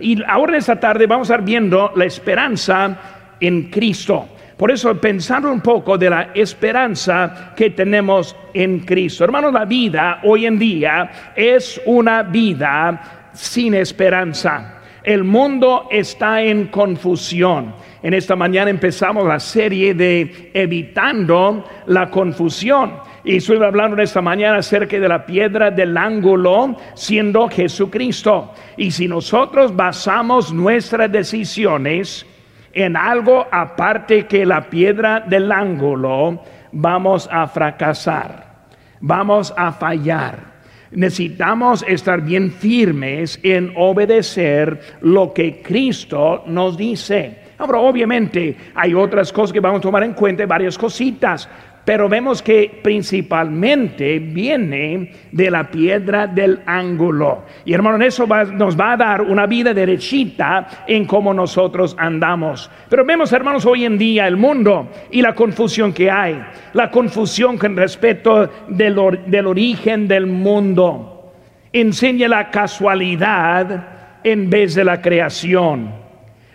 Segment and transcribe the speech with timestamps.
[0.00, 2.96] Y ahora esta tarde vamos a estar viendo la esperanza
[3.40, 4.28] en Cristo.
[4.56, 9.24] Por eso pensando un poco de la esperanza que tenemos en Cristo.
[9.24, 14.80] Hermanos, la vida hoy en día es una vida sin esperanza.
[15.02, 17.74] El mundo está en confusión.
[18.02, 22.94] En esta mañana empezamos la serie de Evitando la confusión.
[23.26, 28.52] Y estoy hablando esta mañana acerca de la piedra del ángulo siendo Jesucristo.
[28.76, 32.24] Y si nosotros basamos nuestras decisiones
[32.72, 38.68] en algo aparte que la piedra del ángulo, vamos a fracasar,
[39.00, 40.54] vamos a fallar.
[40.92, 47.40] Necesitamos estar bien firmes en obedecer lo que Cristo nos dice.
[47.58, 51.48] Ahora, obviamente, hay otras cosas que vamos a tomar en cuenta, varias cositas,
[51.86, 57.44] pero vemos que principalmente viene de la piedra del ángulo.
[57.64, 62.68] Y hermano, eso nos va a dar una vida derechita en cómo nosotros andamos.
[62.88, 67.56] Pero vemos, hermanos, hoy en día el mundo y la confusión que hay, la confusión
[67.56, 71.32] con respecto del, del origen del mundo.
[71.72, 75.94] Enseña la casualidad en vez de la creación.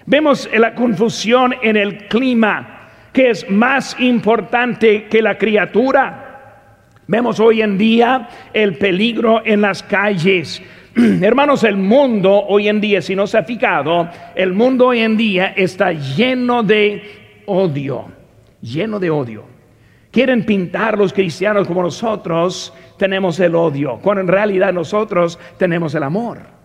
[0.05, 2.80] Vemos la confusión en el clima
[3.13, 6.27] que es más importante que la criatura.
[7.07, 10.61] Vemos hoy en día el peligro en las calles.
[10.95, 15.17] Hermanos, el mundo hoy en día, si no se ha fijado, el mundo hoy en
[15.17, 18.05] día está lleno de odio,
[18.61, 19.43] lleno de odio.
[20.11, 26.03] Quieren pintar los cristianos como nosotros tenemos el odio, cuando en realidad nosotros tenemos el
[26.03, 26.60] amor.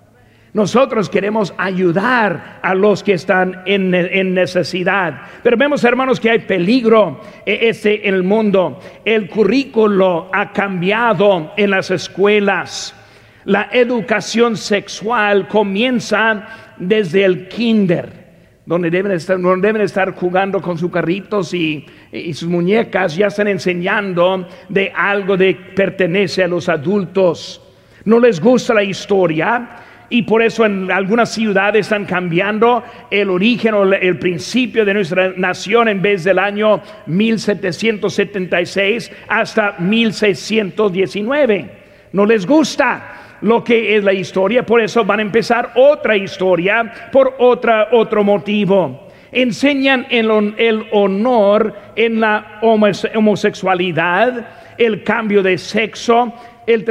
[0.56, 3.90] Nosotros queremos ayudar a los que están en,
[4.32, 5.20] necesidad.
[5.42, 8.80] Pero vemos, hermanos, que hay peligro e, en el mundo.
[9.04, 12.96] El currículo ha cambiado en las escuelas.
[13.44, 16.46] La educación sexual comienza
[16.78, 18.10] desde el kinder,
[18.64, 21.84] donde deben estar, deben estar jugando con sus carritos y
[22.32, 27.60] sus muñecas, ya están enseñando de algo que pertenece a los adultos.
[28.06, 29.68] No les gusta la historia,
[30.08, 35.32] y por eso en algunas ciudades están cambiando el origen o el principio de nuestra
[35.36, 41.70] nación en vez del año 1776 hasta 1619.
[42.12, 47.10] No les gusta lo que es la historia, por eso van a empezar otra historia
[47.12, 49.08] por otra, otro motivo.
[49.32, 54.46] Enseñan el, el honor en la homosexualidad,
[54.78, 56.32] el cambio de sexo,
[56.66, 56.84] el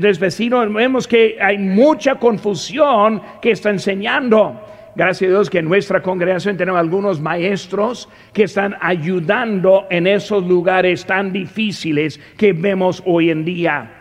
[0.00, 4.60] desvecino, vemos que hay mucha confusión que está enseñando.
[4.96, 10.44] Gracias a Dios que en nuestra congregación tenemos algunos maestros que están ayudando en esos
[10.46, 13.92] lugares tan difíciles que vemos hoy en día.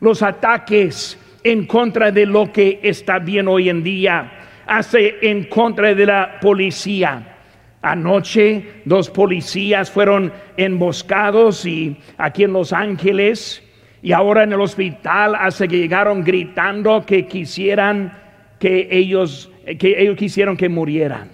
[0.00, 4.32] Los ataques en contra de lo que está bien hoy en día,
[4.66, 7.36] hace en contra de la policía.
[7.82, 13.62] Anoche dos policías fueron emboscados y aquí en Los Ángeles
[14.02, 18.12] y ahora en el hospital hasta que llegaron gritando que quisieran
[18.58, 21.30] que ellos, que ellos quisieron que murieran.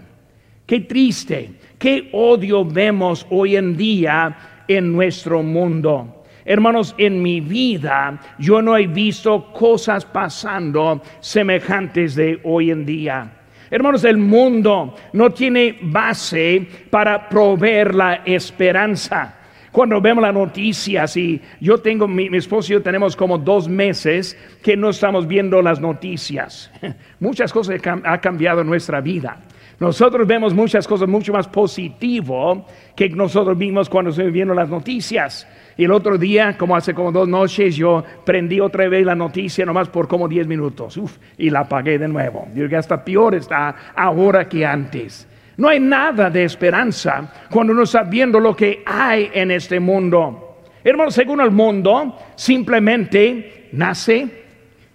[0.67, 4.37] Qué triste, qué odio vemos hoy en día
[4.67, 6.25] en nuestro mundo.
[6.47, 13.31] Hermanos, en mi vida yo no he visto cosas pasando semejantes de hoy en día.
[13.71, 19.35] Hermanos, el mundo no tiene base para proveer la esperanza.
[19.75, 24.39] Cuando vemos las noticias y yo tengo, mi, esposo y yo tenemos como dos meses
[24.62, 26.71] que no estamos viendo las noticias.
[27.19, 29.37] Muchas cosas han cambiado nuestra vida.
[29.81, 32.65] Nosotros vemos muchas cosas mucho más positivo
[32.95, 35.45] que nosotros vimos cuando estuvimos viendo las noticias.
[35.77, 39.67] Y el otro día, como hace como dos noches, yo prendí otra vez la noticia
[39.67, 41.01] nomás por como diez minutos.
[41.37, 42.47] y la apagué de nuevo.
[42.55, 45.27] Digo que hasta peor está ahora que antes.
[45.56, 50.62] No hay nada de esperanza cuando uno está viendo lo que hay en este mundo.
[50.82, 54.28] Hermanos, según el mundo, simplemente nace,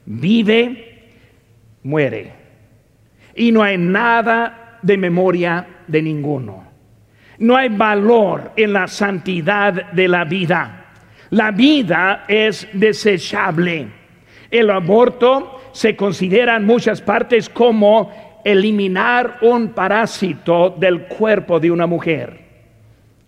[0.05, 1.11] vive,
[1.83, 2.33] muere.
[3.35, 6.67] Y no hay nada de memoria de ninguno.
[7.39, 10.85] No hay valor en la santidad de la vida.
[11.29, 13.88] La vida es desechable.
[14.51, 21.88] El aborto se considera en muchas partes como eliminar un parásito del cuerpo de una
[21.88, 22.39] mujer.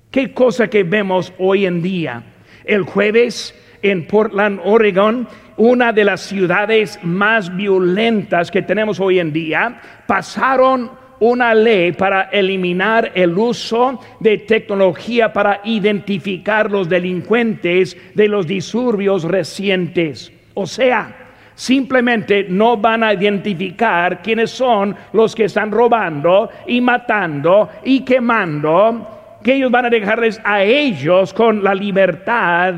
[0.10, 2.24] Qué cosa que vemos hoy en día.
[2.66, 5.28] El jueves en Portland, Oregon,
[5.58, 10.92] una de las ciudades más violentas que tenemos hoy en día, pasaron
[11.22, 19.24] una ley para eliminar el uso de tecnología para identificar los delincuentes de los disturbios
[19.24, 20.32] recientes.
[20.56, 21.21] O sea,
[21.56, 29.38] Simplemente no van a identificar quiénes son los que están robando y matando y quemando,
[29.44, 32.74] que ellos van a dejarles a ellos con la libertad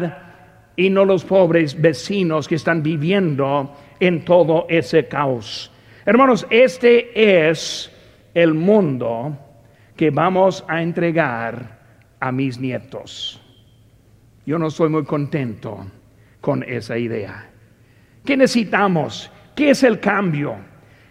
[0.75, 5.71] y no los pobres vecinos que están viviendo en todo ese caos.
[6.05, 7.91] Hermanos, este es
[8.33, 9.37] el mundo
[9.95, 11.79] que vamos a entregar
[12.19, 13.39] a mis nietos.
[14.45, 15.85] Yo no estoy muy contento
[16.41, 17.52] con esa idea.
[18.25, 19.31] ¿Qué necesitamos?
[19.55, 20.55] ¿Qué es el cambio?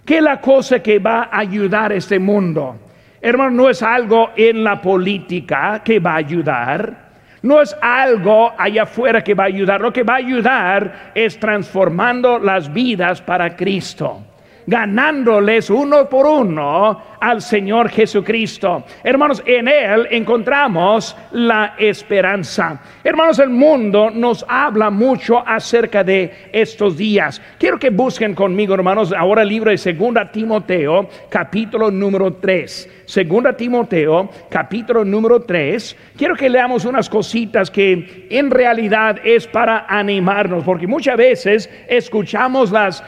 [0.05, 2.77] ¿Qué es la cosa que va a ayudar a este mundo?
[3.21, 7.13] Hermano, no es algo en la política que va a ayudar.
[7.43, 9.81] No es algo allá afuera que va a ayudar.
[9.81, 14.25] Lo que va a ayudar es transformando las vidas para Cristo
[14.67, 18.85] ganándoles uno por uno al Señor Jesucristo.
[19.05, 22.81] Hermanos, en Él encontramos la esperanza.
[23.05, 27.41] Hermanos, el mundo nos habla mucho acerca de estos días.
[27.59, 33.02] Quiero que busquen conmigo, hermanos, ahora el libro de Segunda Timoteo, capítulo número 3.
[33.13, 36.15] Segunda Timoteo, capítulo número 3.
[36.17, 42.73] Quiero que leamos unas cositas que en realidad es para animarnos, porque muchas veces escuchamos
[42.73, 43.05] las,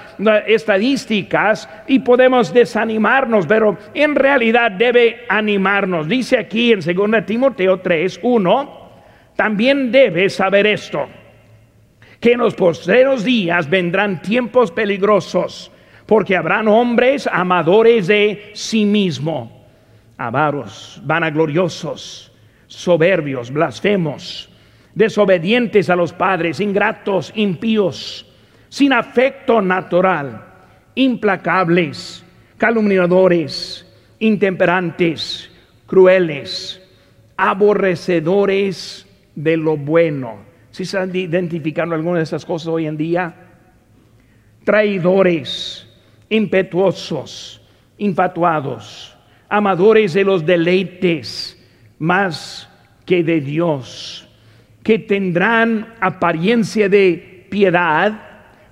[0.46, 6.06] estadísticas y podemos desanimarnos, pero en realidad debe animarnos.
[6.06, 8.90] Dice aquí en Segunda Timoteo 3, 1,
[9.36, 11.08] también debe saber esto,
[12.20, 15.72] que en los postreros días vendrán tiempos peligrosos,
[16.04, 19.53] porque habrán hombres amadores de sí mismo
[20.16, 22.32] avaros, vanagloriosos,
[22.66, 24.48] soberbios, blasfemos,
[24.94, 28.26] desobedientes a los padres, ingratos, impíos,
[28.68, 30.44] sin afecto natural,
[30.94, 32.24] implacables,
[32.58, 33.86] calumniadores,
[34.18, 35.50] intemperantes,
[35.86, 36.80] crueles,
[37.36, 40.38] aborrecedores de lo bueno.
[40.70, 43.34] Si se están identificando alguna de esas cosas hoy en día,
[44.64, 45.86] traidores,
[46.28, 47.60] impetuosos,
[47.98, 49.13] infatuados,
[49.56, 51.56] amadores de los deleites
[51.98, 52.68] más
[53.06, 54.28] que de Dios,
[54.82, 58.12] que tendrán apariencia de piedad,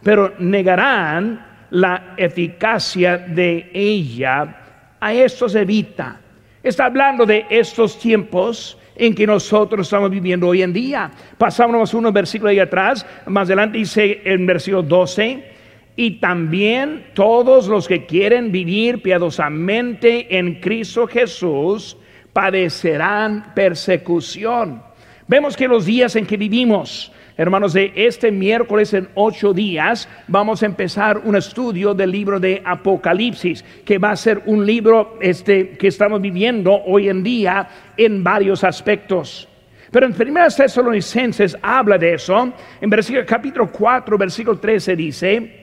[0.02, 4.58] pero negarán la eficacia de ella.
[5.00, 6.20] A estos evita.
[6.62, 11.10] Está hablando de estos tiempos en que nosotros estamos viviendo hoy en día.
[11.38, 15.51] Pasamos unos versículos ahí atrás, más adelante dice en versículo 12,
[15.96, 21.96] y también todos los que quieren vivir piadosamente en Cristo Jesús
[22.32, 24.82] padecerán persecución.
[25.28, 30.62] Vemos que los días en que vivimos, hermanos, de este miércoles en ocho días, vamos
[30.62, 35.70] a empezar un estudio del libro de Apocalipsis, que va a ser un libro este,
[35.70, 39.48] que estamos viviendo hoy en día en varios aspectos.
[39.90, 42.50] Pero en 1 Tesalonicenses habla de eso.
[42.80, 45.61] En versículo, capítulo 4, versículo 13 dice,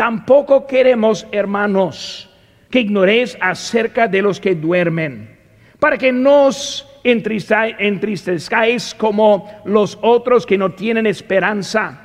[0.00, 2.26] Tampoco queremos, hermanos,
[2.70, 5.36] que ignoréis acerca de los que duermen,
[5.78, 12.00] para que nos entristezcáis como los otros que no tienen esperanza,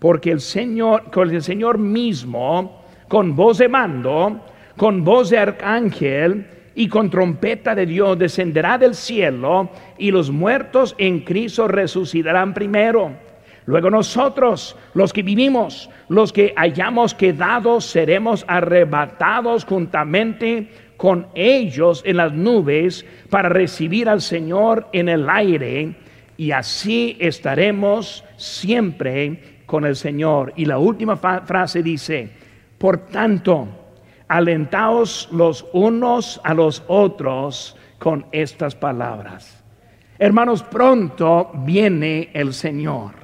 [0.00, 4.44] porque el Señor, con el Señor mismo, con voz de mando,
[4.76, 10.96] con voz de arcángel y con trompeta de Dios descenderá del cielo y los muertos
[10.98, 13.29] en Cristo resucitarán primero.
[13.70, 22.16] Luego nosotros, los que vivimos, los que hayamos quedado, seremos arrebatados juntamente con ellos en
[22.16, 25.94] las nubes para recibir al Señor en el aire
[26.36, 30.52] y así estaremos siempre con el Señor.
[30.56, 32.28] Y la última frase dice,
[32.76, 33.68] por tanto,
[34.26, 39.62] alentaos los unos a los otros con estas palabras.
[40.18, 43.19] Hermanos, pronto viene el Señor.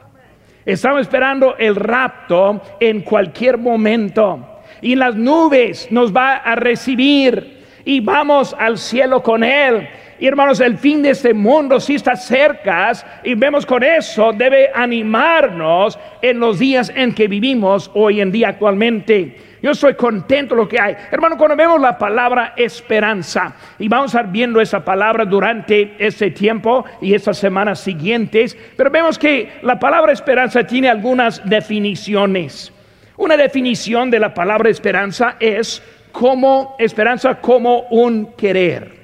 [0.67, 4.59] Estamos esperando el rapto en cualquier momento.
[4.83, 9.89] Y las nubes nos va a recibir y vamos al cielo con Él.
[10.19, 12.93] Y hermanos, el fin de este mundo sí está cerca
[13.23, 18.49] y vemos con eso debe animarnos en los días en que vivimos hoy en día
[18.49, 19.37] actualmente.
[19.63, 20.95] Yo estoy contento lo que hay.
[21.11, 26.31] Hermano, cuando vemos la palabra esperanza, y vamos a estar viendo esa palabra durante este
[26.31, 32.73] tiempo y estas semanas siguientes, pero vemos que la palabra esperanza tiene algunas definiciones.
[33.17, 35.83] Una definición de la palabra esperanza es
[36.13, 38.95] como esperanza como un querer.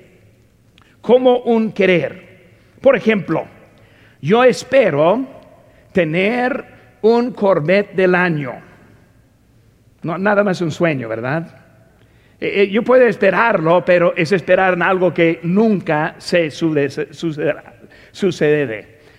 [1.00, 2.50] Como un querer.
[2.80, 3.47] Por ejemplo,
[4.21, 5.25] yo espero
[5.92, 6.64] tener
[7.00, 8.72] un Corvette del año
[10.02, 11.47] no, nada más un sueño, ¿verdad?
[12.40, 17.62] Eh, eh, yo puedo esperarlo, pero es esperar en algo que nunca se sucederá.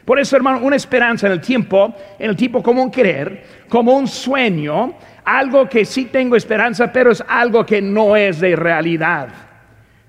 [0.04, 3.96] Por eso, hermano, una esperanza en el tiempo, en el tiempo como un querer, como
[3.96, 9.30] un sueño, algo que sí tengo esperanza, pero es algo que no es de realidad.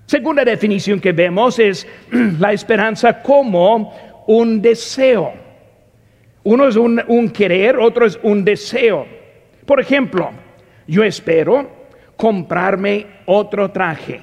[0.06, 1.86] Segunda definición que vemos es
[2.40, 5.32] la esperanza como un deseo.
[6.42, 9.06] Uno es un, un, querer, otro es un deseo.
[9.64, 10.30] Por ejemplo,
[10.86, 11.70] yo espero
[12.16, 14.20] comprarme otro traje.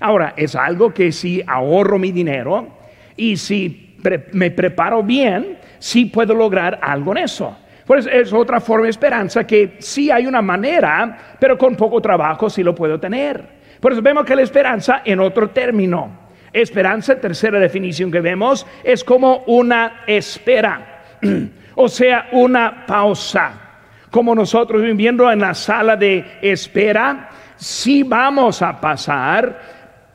[0.00, 2.68] Ahora, es algo que si ahorro mi dinero
[3.16, 3.96] y si
[4.32, 7.56] me preparo bien, sí puedo lograr algo en eso.
[7.84, 12.50] Pues es otra forma de esperanza que sí hay una manera, pero con poco trabajo
[12.50, 13.58] sí lo puedo tener.
[13.80, 16.28] Por eso vemos que la esperanza en otro término.
[16.52, 21.02] Esperanza, tercera definición que vemos, es como una espera,
[21.74, 23.67] o sea, una pausa.
[24.10, 29.60] Como nosotros viviendo en la sala de espera, sí vamos a pasar,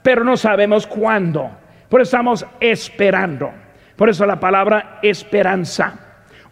[0.02, 1.52] pero no sabemos cuándo.
[1.90, 3.52] Por eso estamos esperando.
[3.96, 6.00] Por eso la palabra esperanza.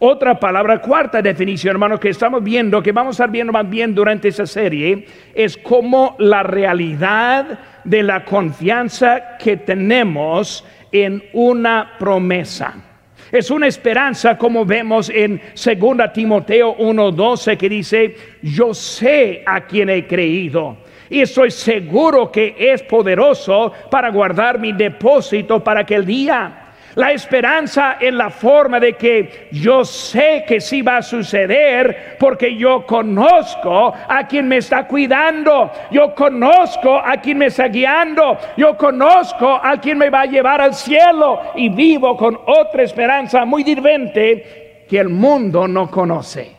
[0.04, 3.94] Otra palabra, cuarta definición, hermano, que estamos viendo, que vamos a estar viendo más bien
[3.94, 5.06] durante esa serie,
[5.36, 12.91] es como la realidad de la confianza que tenemos en una promesa.
[13.32, 19.90] Es una esperanza como vemos en 2 Timoteo 1:12 que dice, yo sé a quien
[19.90, 20.78] he creído
[21.12, 26.71] y estoy seguro que es poderoso para guardar mi depósito para aquel día.
[26.96, 32.56] La esperanza en la forma de que yo sé que sí va a suceder porque
[32.56, 38.76] yo conozco a quien me está cuidando, yo conozco a quien me está guiando, yo
[38.78, 43.64] conozco a quien me va a llevar al cielo y vivo con otra esperanza muy
[43.64, 46.52] diferente que el mundo no conoce.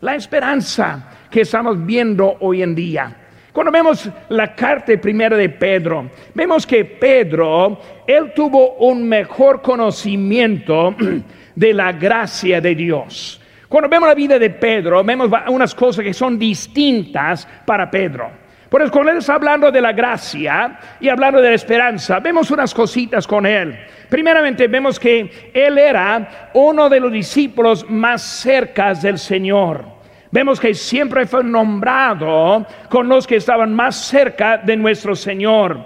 [0.00, 3.16] La esperanza que estamos viendo hoy en día.
[3.52, 10.94] Cuando vemos la carta primera de Pedro, vemos que Pedro, él tuvo un mejor conocimiento
[11.54, 13.42] de la gracia de Dios.
[13.68, 18.30] Cuando vemos la vida de Pedro, vemos unas cosas que son distintas para Pedro.
[18.70, 22.50] Por eso, cuando él está hablando de la gracia y hablando de la esperanza, vemos
[22.50, 23.78] unas cositas con él.
[24.08, 30.01] Primeramente, vemos que él era uno de los discípulos más cercas del Señor.
[30.32, 35.84] Vemos que siempre fue nombrado con los que estaban más cerca de nuestro Señor.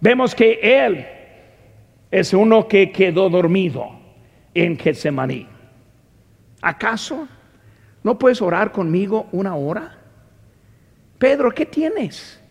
[0.00, 1.06] Vemos que Él
[2.10, 3.90] es uno que quedó dormido
[4.54, 5.46] en Getsemaní.
[6.62, 7.28] ¿Acaso
[8.02, 9.98] no puedes orar conmigo una hora?
[11.18, 12.42] Pedro, ¿qué tienes?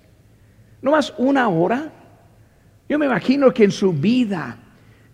[0.84, 1.92] ¿No más una hora?
[2.88, 4.60] Yo me imagino que en su vida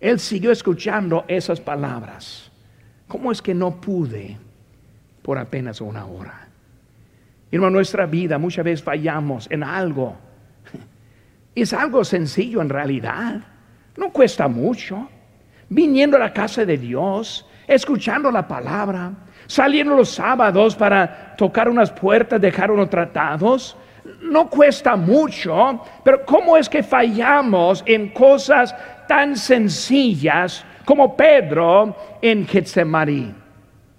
[0.00, 2.52] él siguió escuchando esas palabras.
[3.08, 4.43] ¿Cómo es que no pude
[5.24, 6.48] por apenas una hora.
[7.50, 10.16] En nuestra vida muchas veces fallamos en algo.
[11.54, 13.40] Es algo sencillo en realidad.
[13.96, 15.08] No cuesta mucho.
[15.70, 19.12] Viniendo a la casa de Dios, escuchando la palabra,
[19.46, 23.76] saliendo los sábados para tocar unas puertas, dejar unos tratados.
[24.20, 28.74] No cuesta mucho, pero ¿cómo es que fallamos en cosas
[29.08, 33.43] tan sencillas como Pedro en Getsemaní?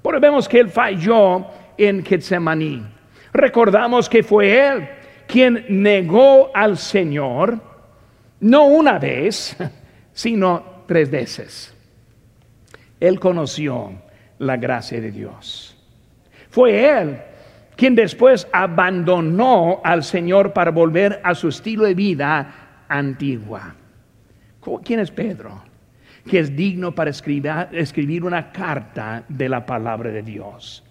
[0.06, 1.48] Pero vemos que él falló
[1.78, 2.86] en Getsemaní.
[3.34, 4.88] Recordamos que fue él
[5.28, 7.60] quien negó al Señor,
[8.40, 9.58] no una vez,
[10.14, 11.76] sino tres veces.
[13.00, 13.94] Él conoció
[14.38, 15.76] la gracia de Dios.
[16.52, 17.18] Fue él
[17.76, 23.74] quien después abandonó al Señor para volver a su estilo de vida antigua.
[24.84, 25.64] ¿Quién es Pedro?
[26.30, 30.84] Que es digno para escribir, escribir una carta de la palabra de Dios.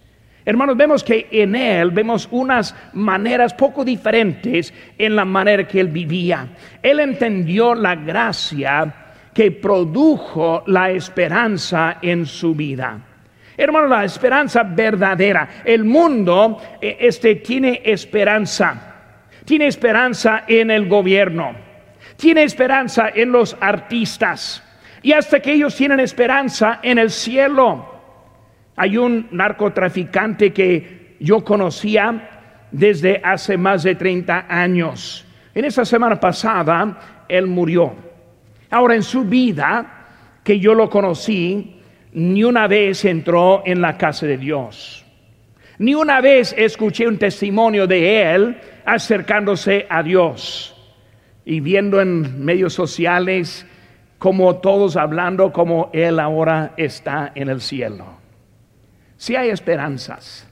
[0.45, 5.87] Hermanos, vemos que en él vemos unas maneras poco diferentes en la manera que él
[5.87, 6.47] vivía.
[6.83, 8.93] Él entendió la gracia
[9.33, 12.99] que produjo la esperanza en su vida.
[13.57, 15.63] Hermano, la esperanza verdadera.
[15.65, 18.93] El mundo eh, este, tiene esperanza.
[19.43, 21.55] Tiene esperanza en el gobierno.
[22.17, 24.64] Tiene esperanza en los artistas
[25.05, 27.85] y hasta que ellos tienen esperanza en el cielo.
[28.75, 35.23] Hay un narcotraficante que yo conocía desde hace más de 30 años.
[35.53, 37.93] En esa semana pasada, él murió.
[38.71, 40.07] Ahora, en su vida,
[40.43, 41.79] que yo lo conocí,
[42.13, 45.05] ni una vez entró en la casa de Dios.
[45.77, 50.75] Ni una vez escuché un testimonio de él acercándose a Dios.
[51.45, 53.67] Y viendo en medios sociales
[54.17, 58.05] como todos hablando como Él ahora está en el cielo.
[59.17, 60.47] Si hay esperanzas,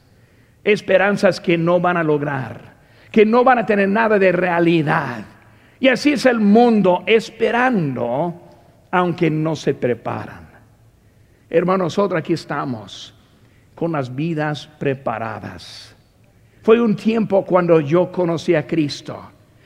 [0.64, 2.74] esperanzas que no van a lograr,
[3.12, 5.26] que no van a tener nada de realidad.
[5.80, 8.42] Y así es el mundo esperando,
[8.92, 10.50] aunque no se preparan.
[11.50, 13.14] Hermanos, nosotros aquí estamos
[13.76, 15.96] con las vidas preparadas.
[16.62, 19.22] fue un tiempo cuando yo conocí a Cristo.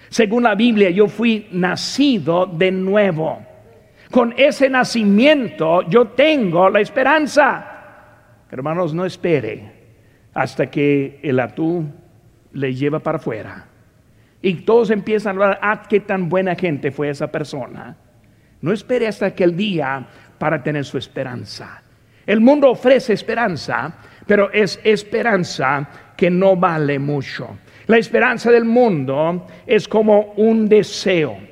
[0.10, 3.47] Según la Biblia, yo fui nacido de nuevo.
[4.12, 7.74] Con ese nacimiento yo tengo la esperanza.
[8.50, 9.78] Hermanos, no espere
[10.34, 11.94] hasta que el atún
[12.54, 13.66] le lleva para afuera.
[14.42, 17.98] Y todos empiezan a hablar, ah, qué tan buena gente fue esa persona.
[18.62, 20.06] No espere hasta aquel día
[20.38, 21.82] para tener su esperanza.
[22.26, 23.96] El mundo ofrece esperanza,
[24.26, 27.58] pero es esperanza que no vale mucho.
[27.88, 31.47] La esperanza del mundo es como un deseo.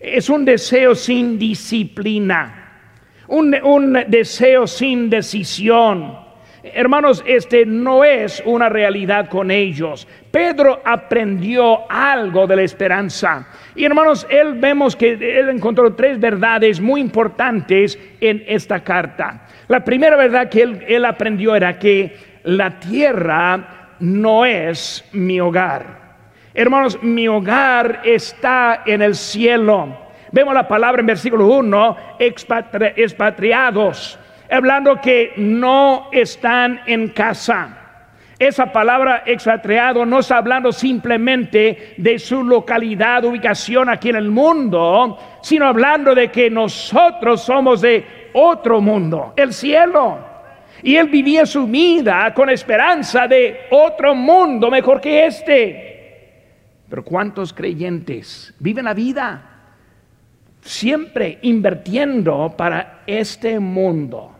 [0.00, 2.94] Es un deseo sin disciplina,
[3.28, 6.18] un, un deseo sin decisión.
[6.62, 10.08] Hermanos, este no es una realidad con ellos.
[10.30, 13.46] Pedro aprendió algo de la esperanza.
[13.74, 19.46] Y hermanos, él vemos que él encontró tres verdades muy importantes en esta carta.
[19.68, 25.99] La primera verdad que él, él aprendió era que la tierra no es mi hogar.
[26.52, 29.96] Hermanos, mi hogar está en el cielo.
[30.32, 34.18] Vemos la palabra en versículo 1, expatriados,
[34.50, 37.76] hablando que no están en casa.
[38.36, 45.18] Esa palabra expatriado no está hablando simplemente de su localidad, ubicación aquí en el mundo,
[45.42, 50.18] sino hablando de que nosotros somos de otro mundo, el cielo.
[50.82, 55.99] Y él vivía su vida con esperanza de otro mundo mejor que este.
[56.90, 59.42] Pero ¿cuántos creyentes viven la vida
[60.60, 64.36] siempre invirtiendo para este mundo?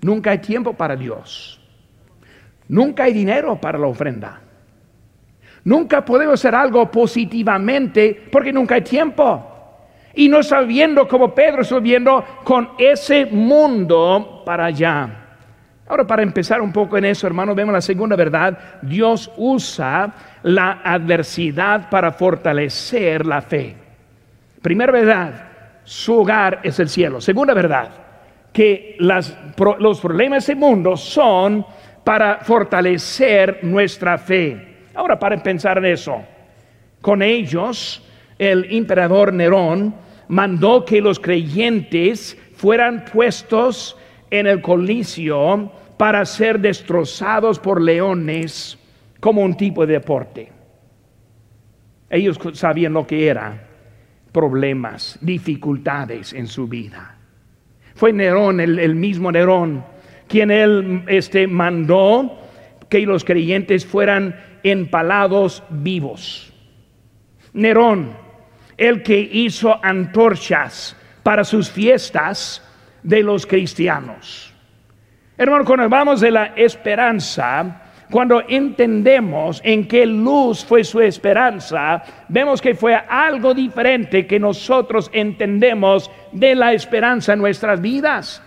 [0.00, 1.60] Nunca hay tiempo para Dios.
[2.68, 4.40] Nunca hay dinero para la ofrenda.
[5.62, 9.52] Nunca podemos hacer algo positivamente porque nunca hay tiempo.
[10.12, 15.23] Y no sabiendo como Pedro está viendo con ese mundo para allá.
[15.86, 18.58] Ahora, para empezar un poco en eso, hermano, vemos la segunda verdad.
[18.82, 23.76] Dios usa la adversidad para fortalecer la fe.
[24.62, 25.48] Primera verdad,
[25.84, 27.20] su hogar es el cielo.
[27.20, 27.90] Segunda verdad,
[28.50, 31.66] que los problemas del mundo son
[32.02, 34.76] para fortalecer nuestra fe.
[34.94, 36.22] Ahora, para pensar en eso,
[37.02, 38.02] con ellos,
[38.38, 39.94] el emperador Nerón
[40.28, 43.98] mandó que los creyentes fueran puestos
[44.30, 48.78] en el coliseo para ser destrozados por leones
[49.20, 50.52] como un tipo de deporte.
[52.10, 53.60] Ellos sabían lo que eran
[54.32, 57.16] problemas, dificultades en su vida.
[57.94, 59.84] Fue Nerón, el, mismo Nerón,
[60.28, 62.40] quien él este, mandó
[62.88, 66.52] que los creyentes fueran empalados vivos.
[67.52, 68.16] Nerón,
[68.76, 72.60] el que hizo antorchas para sus fiestas,
[73.04, 74.53] de los cristianos.
[75.36, 82.62] Hermano, cuando hablamos de la esperanza, cuando entendemos en qué luz fue su esperanza, vemos
[82.62, 88.40] que fue algo diferente que nosotros entendemos de la esperanza en nuestras vidas.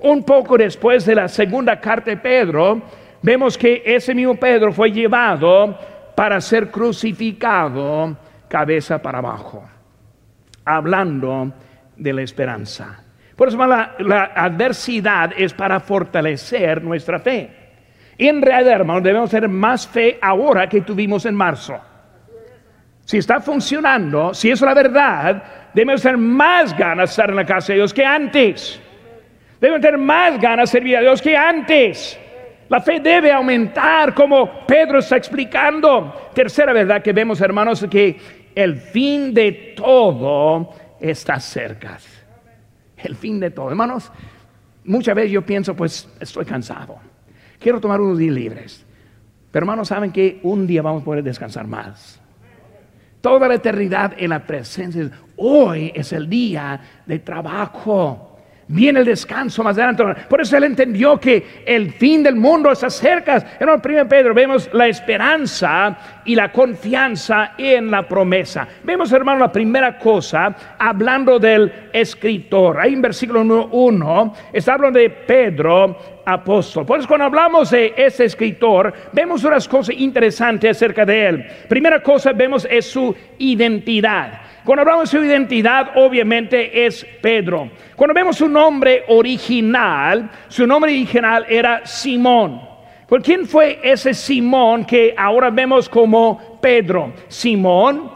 [0.00, 2.82] Un poco después de la segunda carta de Pedro,
[3.22, 5.78] vemos que ese mismo Pedro fue llevado
[6.16, 8.16] para ser crucificado
[8.48, 9.64] cabeza para abajo,
[10.64, 11.52] hablando
[11.96, 13.03] de la esperanza.
[13.36, 17.50] Por eso la, adversidad es para fortalecer nuestra fe.
[18.16, 21.80] en realidad, hermanos, debemos tener más fe ahora que tuvimos en marzo.
[23.04, 25.42] Si está funcionando, si es la verdad,
[25.74, 28.80] debemos tener más ganas de estar en la casa de Dios que antes.
[29.60, 32.18] Debemos tener más ganas de servir a Dios que antes.
[32.68, 36.30] La fe debe aumentar, como Pedro está explicando.
[36.34, 38.16] Tercera verdad que vemos, hermanos, es que
[38.54, 40.70] el fin de todo
[41.00, 41.98] está cerca
[43.04, 43.70] el fin de todo.
[43.70, 44.10] Hermanos,
[44.84, 46.96] muchas veces yo pienso, pues estoy cansado.
[47.58, 48.86] Quiero tomar unos días libres.
[49.50, 52.20] Pero hermanos, saben que un día vamos a poder descansar más.
[53.20, 55.10] Toda la eternidad en la presencia.
[55.36, 58.33] Hoy es el día de trabajo.
[58.66, 60.04] Viene el descanso más adelante.
[60.28, 63.56] Por eso él entendió que el fin del mundo se acerca.
[63.60, 68.66] En el Pedro vemos la esperanza y la confianza en la promesa.
[68.82, 72.80] Vemos, hermano, la primera cosa, hablando del escritor.
[72.80, 76.86] Ahí en versículo 1 está hablando de Pedro, apóstol.
[76.86, 81.46] Por eso cuando hablamos de ese escritor, vemos unas cosas interesantes acerca de él.
[81.68, 84.40] Primera cosa vemos es su identidad.
[84.64, 87.70] Cuando hablamos de su identidad, obviamente es Pedro.
[87.96, 92.62] Cuando vemos su nombre original, su nombre original era Simón.
[93.06, 97.12] ¿Por quién fue ese Simón que ahora vemos como Pedro?
[97.28, 98.10] Simón,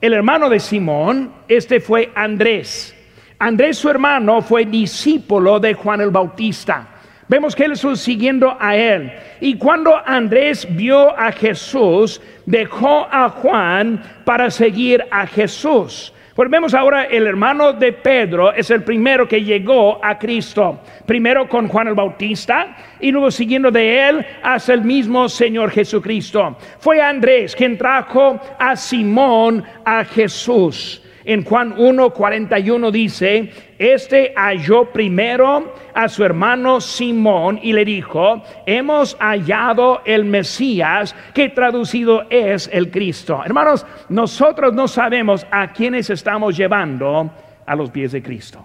[0.00, 2.96] el hermano de Simón, este fue Andrés.
[3.38, 6.88] Andrés, su hermano, fue discípulo de Juan el Bautista.
[7.28, 9.12] Vemos que él estuvo siguiendo a él.
[9.40, 16.12] Y cuando Andrés vio a Jesús, dejó a Juan para seguir a Jesús.
[16.34, 20.80] Pues vemos ahora el hermano de Pedro es el primero que llegó a Cristo.
[21.04, 26.56] Primero con Juan el Bautista y luego siguiendo de él hasta el mismo Señor Jesucristo.
[26.78, 31.02] Fue Andrés quien trajo a Simón a Jesús.
[31.24, 39.16] En Juan 1:41 dice, este halló primero a su hermano Simón y le dijo, hemos
[39.20, 43.42] hallado el Mesías, que traducido es el Cristo.
[43.44, 47.30] Hermanos, nosotros no sabemos a quiénes estamos llevando
[47.66, 48.64] a los pies de Cristo.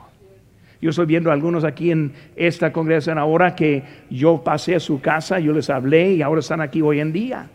[0.82, 5.02] Yo estoy viendo a algunos aquí en esta congregación ahora que yo pasé a su
[5.02, 7.48] casa, yo les hablé y ahora están aquí hoy en día.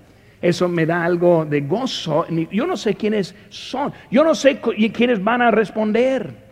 [0.42, 2.26] Eso me da algo de gozo.
[2.50, 3.92] Yo no sé quiénes son.
[4.10, 6.50] Yo no sé quiénes van a responder.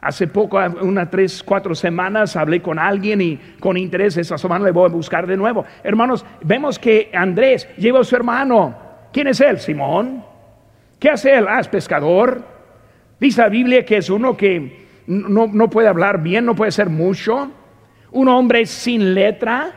[0.00, 4.72] Hace poco, unas tres, cuatro semanas, hablé con alguien y con interés esa semana le
[4.72, 5.64] voy a buscar de nuevo.
[5.82, 8.76] Hermanos, vemos que Andrés lleva a su hermano.
[9.12, 9.58] ¿Quién es él?
[9.60, 10.22] Simón.
[10.98, 11.46] ¿Qué hace él?
[11.48, 12.44] Ah, es pescador.
[13.18, 16.90] Dice la Biblia que es uno que no, no puede hablar bien, no puede ser
[16.90, 17.50] mucho.
[18.10, 19.72] Un hombre sin letra.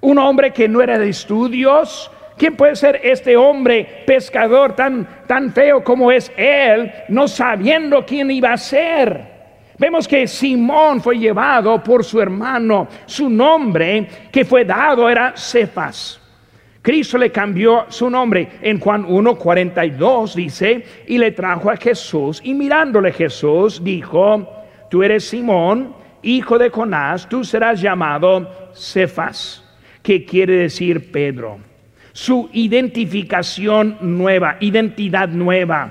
[0.00, 2.10] Un hombre que no era de estudios
[2.42, 8.32] ¿Quién puede ser este hombre pescador tan, tan feo como es él, no sabiendo quién
[8.32, 9.20] iba a ser?
[9.78, 12.88] Vemos que Simón fue llevado por su hermano.
[13.06, 16.20] Su nombre que fue dado era Cefas.
[16.82, 18.48] Cristo le cambió su nombre.
[18.60, 24.48] En Juan 1:42 dice, y le trajo a Jesús, y mirándole Jesús dijo,
[24.90, 29.62] tú eres Simón, hijo de Jonás, tú serás llamado Cefas,
[30.02, 31.70] que quiere decir Pedro
[32.12, 35.90] su identificación nueva, identidad nueva.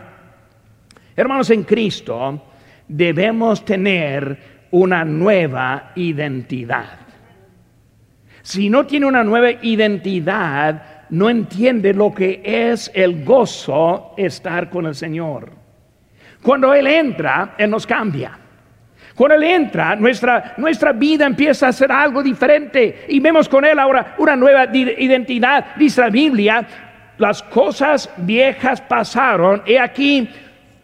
[1.16, 2.42] Hermanos, en Cristo
[2.88, 7.00] debemos tener una nueva identidad.
[8.42, 14.86] Si no tiene una nueva identidad, no entiende lo que es el gozo estar con
[14.86, 15.52] el Señor.
[16.42, 18.41] Cuando Él entra, Él nos cambia.
[19.22, 23.78] Cuando Él entra, nuestra, nuestra vida empieza a ser algo diferente y vemos con Él
[23.78, 25.76] ahora una nueva identidad.
[25.76, 26.66] Dice la Biblia,
[27.20, 30.28] las cosas viejas pasaron y aquí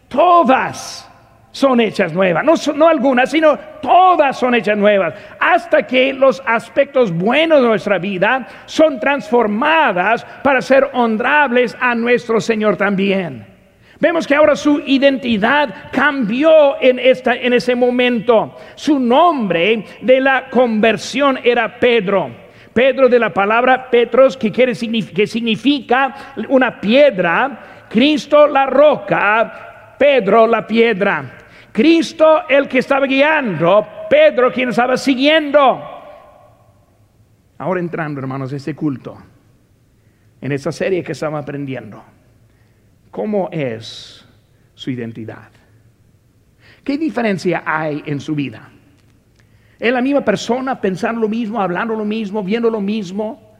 [0.06, 1.10] todas
[1.50, 2.44] son hechas nuevas.
[2.44, 5.14] No, no algunas, sino todas son hechas nuevas.
[5.40, 12.40] Hasta que los aspectos buenos de nuestra vida son transformadas para ser honrables a nuestro
[12.40, 13.57] Señor también.
[14.00, 18.56] Vemos que ahora su identidad cambió en, esta, en ese momento.
[18.76, 22.30] Su nombre de la conversión era Pedro.
[22.72, 27.86] Pedro de la palabra Petros, que, quiere, que significa una piedra.
[27.88, 31.38] Cristo la roca, Pedro la piedra.
[31.72, 35.80] Cristo el que estaba guiando, Pedro quien estaba siguiendo.
[37.58, 39.18] Ahora entrando, hermanos, a este culto,
[40.40, 42.02] en esta serie que estamos aprendiendo.
[43.10, 44.26] ¿Cómo es
[44.74, 45.50] su identidad?
[46.84, 48.70] ¿Qué diferencia hay en su vida?
[49.78, 53.56] ¿Es la misma persona pensando lo mismo, hablando lo mismo, viendo lo mismo?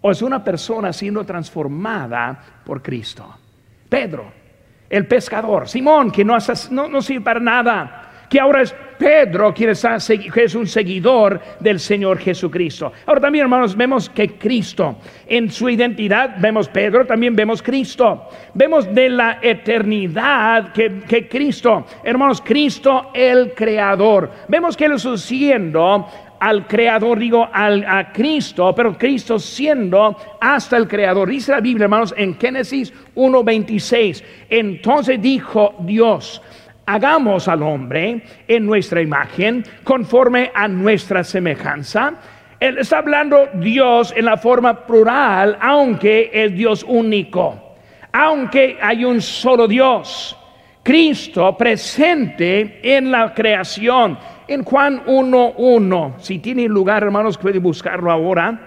[0.00, 3.36] ¿O es una persona siendo transformada por Cristo?
[3.88, 4.32] Pedro,
[4.88, 6.36] el pescador, Simón, que no,
[6.70, 12.92] no, sirve para nada, que ahora es Pedro quien es un seguidor del Señor Jesucristo.
[13.06, 18.28] Ahora también, hermanos, vemos que Cristo, en su identidad, vemos Pedro, también vemos Cristo.
[18.54, 24.30] Vemos de la eternidad que, Cristo, hermanos, Cristo el Creador.
[24.48, 26.06] Vemos que Él está siendo
[26.40, 31.28] al Creador, digo, al, a Cristo, pero Cristo siendo hasta el Creador.
[31.28, 34.22] Dice la Biblia, hermanos, en Génesis 1.26.
[34.48, 36.42] Entonces dijo Dios,
[36.88, 42.14] hagamos al hombre en nuestra imagen, conforme a nuestra semejanza.
[42.58, 47.76] Él está hablando Dios en la forma plural, aunque es Dios único,
[48.10, 50.34] aunque hay un solo Dios.
[50.82, 54.18] Cristo presente en la creación.
[54.48, 58.58] En Juan 1.1, si tiene lugar hermanos, puede buscarlo ahora.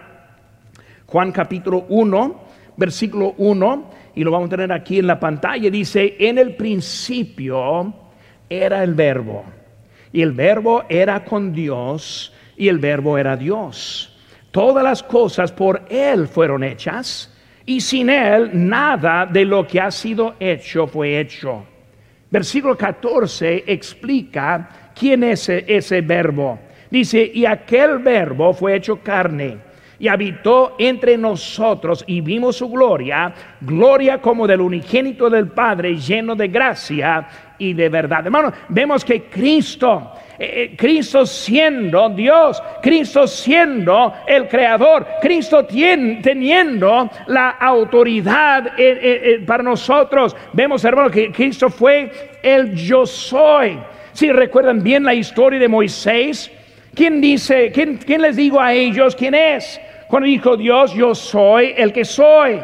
[1.08, 2.42] Juan capítulo 1,
[2.78, 8.01] versículo 1, y lo vamos a tener aquí en la pantalla, dice, en el principio
[8.52, 9.46] era el verbo.
[10.12, 14.14] Y el verbo era con Dios y el verbo era Dios.
[14.52, 17.34] Todas las cosas por Él fueron hechas
[17.66, 21.66] y sin Él nada de lo que ha sido hecho fue hecho.
[22.30, 26.60] Versículo 14 explica quién es ese, ese verbo.
[26.90, 33.34] Dice, y aquel verbo fue hecho carne y habitó entre nosotros y vimos su gloria,
[33.62, 37.28] gloria como del unigénito del Padre, lleno de gracia
[37.62, 38.26] y de verdad.
[38.26, 47.08] Hermano, vemos que Cristo, eh, eh, Cristo siendo Dios, Cristo siendo el Creador, Cristo teniendo
[47.28, 50.36] la autoridad eh, para nosotros.
[50.54, 53.78] Vemos, hermano, que Cristo fue el yo soy.
[54.14, 56.52] Si recuerdan bien la historia de Moisés,
[56.96, 59.80] ¿quién dice, quién, quién les digo a ellos quién es?
[60.08, 62.60] Cuando dijo Dios, yo soy el que soy.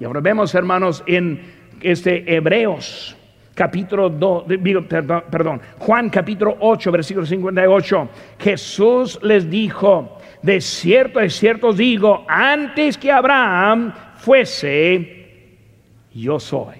[0.00, 1.38] Y ahora vemos, hermanos, en
[1.82, 3.14] este Hebreos
[3.54, 4.44] capítulo 2,
[5.30, 12.96] perdón, Juan capítulo 8, versículo 58, Jesús les dijo, de cierto, de cierto digo, antes
[12.98, 15.58] que Abraham fuese,
[16.14, 16.76] yo soy,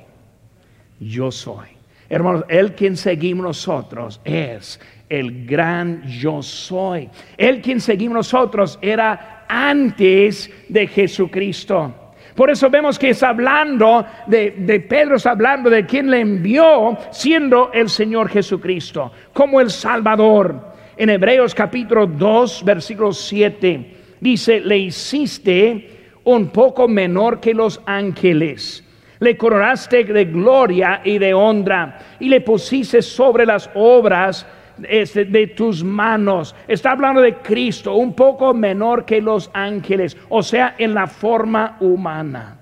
[0.98, 1.68] yo soy.
[2.08, 7.08] Hermanos, el quien seguimos nosotros es el gran yo soy.
[7.36, 12.01] El quien seguimos nosotros era antes de Jesucristo.
[12.34, 17.70] Por eso vemos que es hablando de, Pedro, es hablando de quien le envió, siendo
[17.72, 20.72] el Señor Jesucristo, como el Salvador.
[20.96, 28.84] En Hebreos capítulo 2, versículo 7, dice, le hiciste un poco menor que los ángeles.
[29.18, 34.46] Le coronaste de gloria y de honra y le pusiste sobre las obras
[34.82, 36.54] de tus manos.
[36.68, 41.76] Está hablando de Cristo, un poco menor que los ángeles, o sea, en la forma
[41.80, 42.58] humana.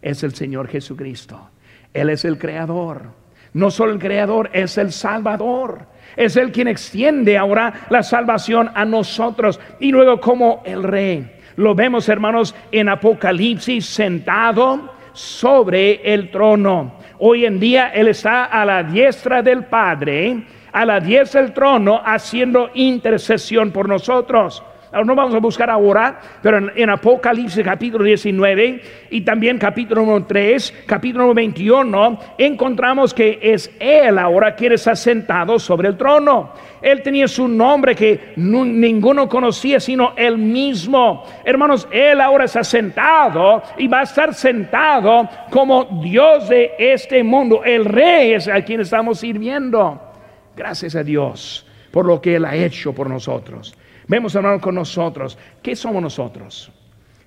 [0.00, 1.50] Es el Señor Jesucristo.
[1.92, 3.10] Él es el creador.
[3.54, 5.86] No solo el creador, es el salvador.
[6.16, 9.60] Es el quien extiende ahora la salvación a nosotros.
[9.80, 11.30] Y luego como el rey.
[11.56, 16.94] Lo vemos, hermanos, en Apocalipsis sentado sobre el trono.
[17.18, 22.00] Hoy en día Él está a la diestra del Padre a la diestra del trono
[22.04, 24.62] haciendo intercesión por nosotros.
[24.92, 30.84] Ahora no vamos a buscar ahora, pero en, Apocalipsis capítulo 19 y también capítulo 3,
[30.84, 36.50] capítulo 21, encontramos que es Él ahora quien está sentado sobre el trono.
[36.82, 41.24] Él tenía su nombre que ninguno conocía sino Él mismo.
[41.42, 47.62] Hermanos, Él ahora está sentado y va a estar sentado como Dios de este mundo.
[47.64, 50.11] El rey es a quien estamos sirviendo.
[50.56, 53.74] Gracias a Dios por lo que Él ha hecho por nosotros.
[54.08, 55.38] Vemos, hermano, con nosotros.
[55.62, 56.72] ¿Qué somos nosotros?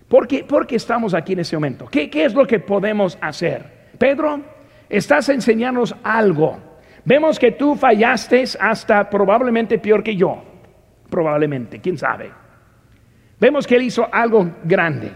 [0.08, 1.88] ¿Por qué, estamos aquí en ese momento?
[1.88, 3.90] ¿Qué, ¿Qué es lo que podemos hacer?
[3.98, 4.42] Pedro,
[4.90, 6.60] estás enseñándonos algo.
[7.06, 10.44] Vemos que tú fallaste hasta probablemente peor que yo.
[11.10, 12.32] Probablemente, quién sabe.
[13.40, 15.12] Vemos que Él hizo algo grande,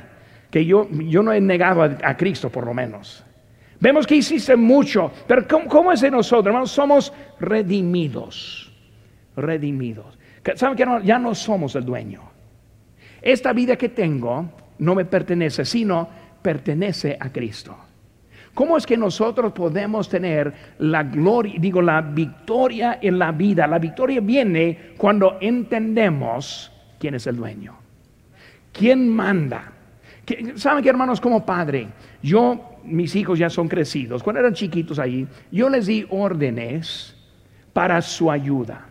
[0.52, 3.26] que yo, yo no he negado a Cristo por lo menos.
[3.80, 6.72] Vemos que hiciste mucho, pero ¿cómo, es de nosotros, hermanos?
[6.72, 8.72] Somos redimidos,
[9.36, 10.18] redimidos.
[10.56, 12.22] ¿Saben que ya no somos el dueño?
[13.22, 16.10] Esta vida que tengo no me pertenece, sino
[16.42, 17.78] pertenece a Cristo.
[18.54, 23.68] ¿Cómo es que nosotros podemos tener la gloria, digo, la victoria en la vida?
[23.68, 27.76] La victoria viene cuando entendemos quién es el dueño,
[28.74, 29.72] quién manda.
[30.56, 31.88] ¿Saben que hermanos como padre?
[32.22, 34.24] Yo, mis hijos ya son crecidos.
[34.24, 37.16] Cuando eran chiquitos ahí, yo les di órdenes
[37.74, 38.90] para su ayuda.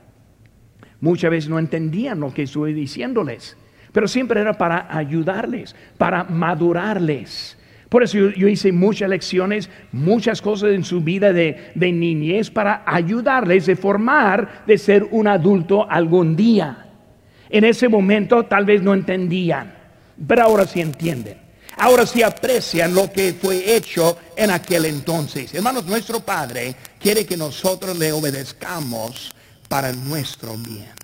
[1.01, 3.57] Muchas veces no entendían lo que estuve diciéndoles,
[3.93, 7.57] pero siempre era para ayudarles, para madurarles.
[7.89, 12.83] Por eso yo, hice muchas lecciones, muchas cosas en su vida de, de niñez para
[12.85, 16.87] ayudarles de formar, de ser un adulto algún día.
[17.49, 19.73] En ese momento tal vez no entendían,
[20.27, 21.48] pero ahora sí entienden.
[21.79, 25.55] Ahora sí aprecian lo que fue hecho en aquel entonces.
[25.55, 29.33] Hermanos, nuestro Padre quiere que nosotros le obedezcamos
[29.69, 30.99] para nuestro bien.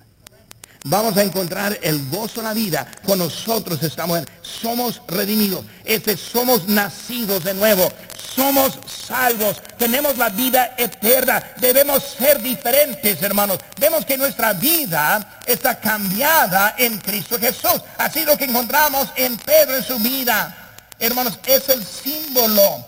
[0.87, 6.69] Vamos a encontrar el gozo de la vida cuando nosotros estamos, somos redimidos, este, somos
[6.69, 7.91] nacidos de nuevo,
[8.35, 13.61] somos salvos, tenemos la vida eterna, debemos ser diferentes, hermanos.
[13.81, 17.81] Vemos que nuestra vida está cambiada en Cristo Jesús.
[17.97, 20.64] Así lo que encontramos en Pedro en su vida.
[20.99, 22.85] Hermanos, es el símbolo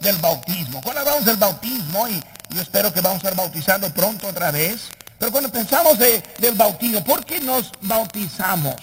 [0.00, 0.80] del bautismo.
[0.82, 4.90] Cuando hablamos del bautismo, y yo espero que vamos a estar bautizando pronto otra vez,
[5.18, 8.76] pero cuando pensamos del bautismo, ¿por qué nos bautizamos?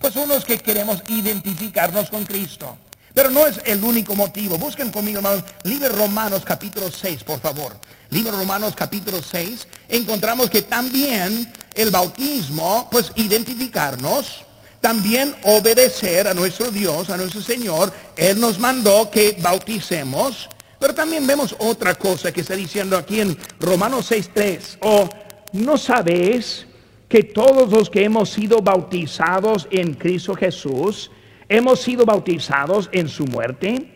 [0.00, 2.76] Pues unos que queremos identificarnos con Cristo.
[3.14, 4.58] Pero no es el único motivo.
[4.58, 7.74] Busquen conmigo, hermanos, libro Romanos capítulo 6, por favor.
[8.10, 9.66] Libro Romanos capítulo 6.
[9.88, 14.45] Encontramos que también el bautismo, pues identificarnos
[14.86, 17.92] también obedecer a nuestro Dios, a nuestro Señor.
[18.16, 20.48] Él nos mandó que bauticemos.
[20.78, 24.78] Pero también vemos otra cosa que está diciendo aquí en Romanos 6.3.
[24.82, 25.08] O
[25.54, 26.66] no sabéis
[27.08, 31.10] que todos los que hemos sido bautizados en Cristo Jesús,
[31.48, 33.86] Hemos sido bautizados en su muerte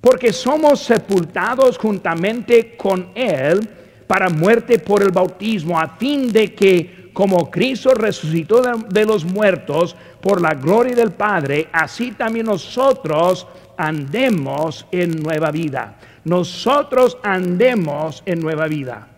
[0.00, 3.68] porque somos sepultados juntamente con Él
[4.08, 9.94] para muerte por el bautismo, a fin de que como Cristo resucitó de, los muertos
[10.22, 15.98] por la gloria del Padre, así también nosotros andemos en nueva vida.
[16.24, 19.08] Nosotros andemos en nueva vida.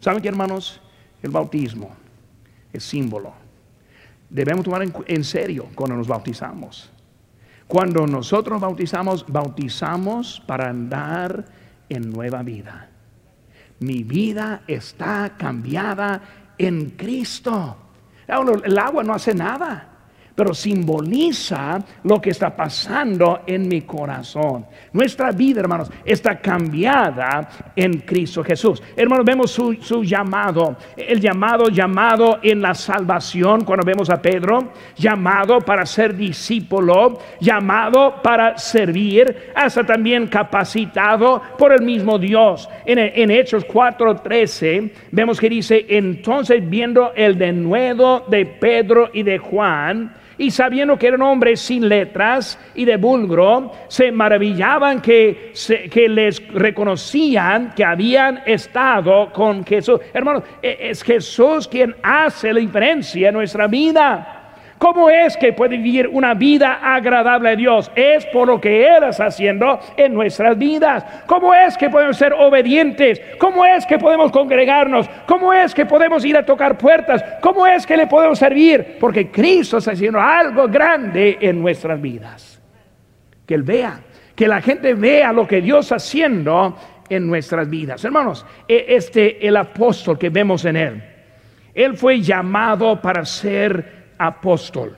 [0.00, 0.80] ¿Saben qué, hermanos?
[1.22, 1.94] El bautismo
[2.72, 3.34] es símbolo.
[4.30, 6.90] Debemos tomar en serio cuando nos bautizamos.
[7.68, 11.44] Cuando nosotros bautizamos, bautizamos para andar
[11.90, 12.88] en nueva vida.
[13.80, 16.22] Mi vida está cambiada
[16.56, 17.76] en Cristo.
[18.26, 19.93] El agua no hace nada
[20.34, 24.66] pero simboliza lo que está pasando en mi corazón.
[24.92, 28.82] Nuestra vida, hermanos, está cambiada en Cristo Jesús.
[28.96, 35.60] Hermanos, vemos su, llamado, el llamado, llamado en la salvación, cuando vemos a Pedro, llamado
[35.60, 42.68] para ser discípulo, llamado para servir, hasta también capacitado por el mismo Dios.
[42.84, 49.38] En, en Hechos 4:13 vemos que dice, entonces viendo el denuedo de Pedro y de
[49.38, 55.52] Juan, y sabiendo que eran hombres sin letras y de vulgro, se maravillaban que,
[55.90, 60.00] que les reconocían que habían estado con Jesús.
[60.12, 64.43] Hermanos, e, es Jesús quien hace la diferencia en nuestra vida.
[64.84, 67.90] ¿Cómo es que puede vivir una vida agradable a Dios?
[67.94, 71.02] Es por lo que Él está haciendo en nuestras vidas.
[71.24, 73.18] ¿Cómo es que podemos ser obedientes?
[73.38, 75.08] ¿Cómo es que podemos congregarnos?
[75.24, 77.24] ¿Cómo es que podemos ir a tocar puertas?
[77.40, 78.98] ¿Cómo es que le podemos servir?
[79.00, 82.60] Porque Cristo está haciendo algo grande en nuestras vidas.
[83.46, 84.00] Que Él vea,
[84.36, 86.76] que la gente vea lo que Dios está haciendo
[87.08, 88.04] en nuestras vidas.
[88.04, 91.02] Hermanos, e, este el apóstol que vemos en él,
[91.74, 94.96] él fue llamado para ser apóstol,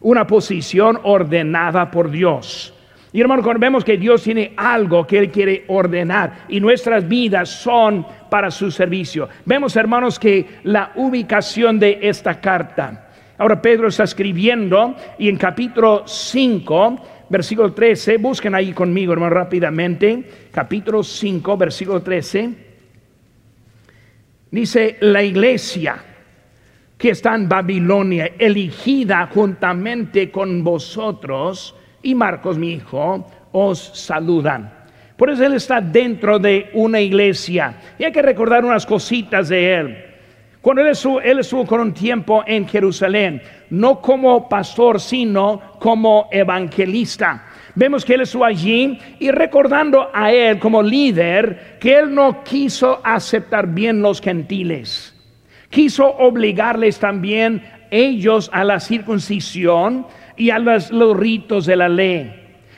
[0.00, 2.74] una posición ordenada por Dios.
[3.12, 7.48] Y hermano, cuando vemos que Dios tiene algo que Él quiere ordenar y nuestras vidas
[7.48, 9.28] son para su servicio.
[9.46, 13.08] Vemos, hermanos, que la ubicación de esta carta.
[13.38, 20.24] Ahora Pedro está escribiendo y en capítulo 5, versículo 13, busquen ahí conmigo, hermano, rápidamente.
[20.52, 22.68] Capítulo 5, versículo 13.
[24.50, 26.04] Dice, la iglesia
[26.98, 34.74] que está en Babilonia, elegida juntamente con vosotros, y Marcos, mi hijo, os saludan.
[35.16, 37.76] Por eso él está dentro de una iglesia.
[37.98, 40.04] Y hay que recordar unas cositas de él.
[40.60, 46.28] Cuando él estuvo, él estuvo con un tiempo en Jerusalén, no como pastor, sino como
[46.32, 47.46] evangelista.
[47.76, 53.00] Vemos que él estuvo allí y recordando a él como líder que él no quiso
[53.04, 55.14] aceptar bien los gentiles
[55.70, 62.32] quiso obligarles también ellos a la circuncisión y a los, ritos de la ley.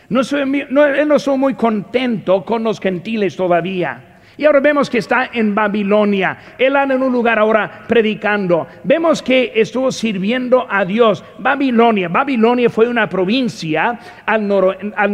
[0.08, 4.06] No, él no muy contento con los gentiles todavía.
[4.36, 6.38] Y ahora vemos que está en Babilonia.
[6.58, 8.66] Él anda en un lugar ahora predicando.
[8.84, 11.22] Vemos que estuvo sirviendo a Dios.
[11.38, 12.08] Babilonia.
[12.08, 14.48] Babilonia fue una provincia al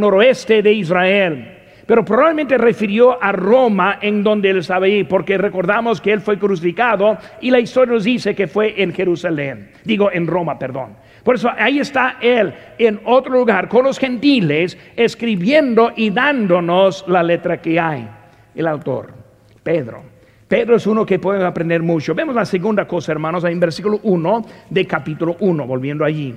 [0.00, 1.55] noroeste de Israel
[1.86, 6.38] pero probablemente refirió a Roma en donde él estaba ahí, porque recordamos que él fue
[6.38, 10.96] crucificado y la historia nos dice que fue en Jerusalén, digo en Roma, perdón.
[11.22, 17.22] Por eso ahí está él en otro lugar con los gentiles escribiendo y dándonos la
[17.22, 18.08] letra que hay.
[18.54, 19.12] El autor,
[19.62, 20.02] Pedro.
[20.46, 22.14] Pedro es uno que podemos aprender mucho.
[22.14, 26.32] Vemos la segunda cosa, hermanos, en versículo 1 de capítulo 1, volviendo allí.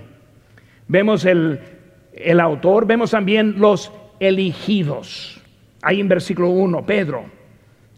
[0.88, 1.59] Vemos el,
[2.12, 5.41] el autor, vemos también los elegidos.
[5.82, 7.25] Ahí en versículo 1, Pedro,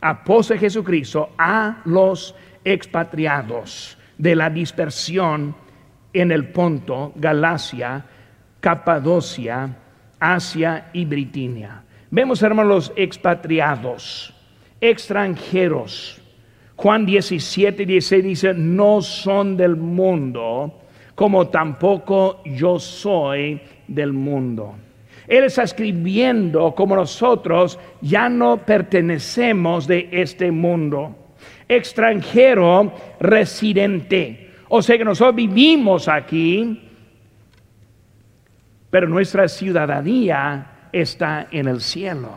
[0.02, 5.56] apóstol Jesucristo, a los expatriados de la dispersión
[6.14, 8.06] en el Ponto, Galacia,
[8.60, 9.78] Capadocia,
[10.20, 11.84] Asia y Britinia.
[12.12, 14.34] Vemos, hermanos, los expatriados,
[14.80, 16.22] extranjeros.
[16.76, 20.82] Juan 17, 16 dice, no son del mundo,
[21.16, 24.76] como tampoco yo soy del mundo.
[25.28, 31.16] Él está escribiendo como nosotros ya no pertenecemos de este mundo.
[31.68, 34.52] Extranjero residente.
[34.70, 36.90] O sea que nosotros vivimos aquí,
[38.90, 42.30] pero nuestra ciudadanía está en el cielo.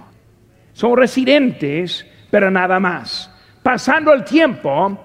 [0.72, 3.30] Somos residentes, pero nada más.
[3.62, 4.98] Pasando el tiempo,